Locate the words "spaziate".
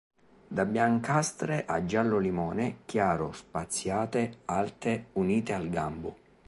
3.33-4.39